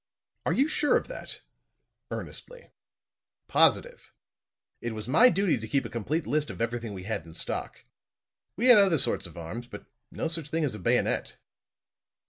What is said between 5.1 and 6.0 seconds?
duty to keep a